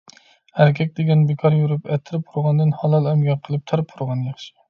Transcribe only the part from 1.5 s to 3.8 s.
يۈرۈپ ئەتىر پۇرىغاندىن، ھالال ئەمگەك قىلىپ